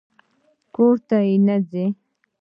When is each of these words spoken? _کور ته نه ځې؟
_کور 0.73 0.95
ته 1.07 1.17
نه 1.45 1.55
ځې؟ 1.69 1.85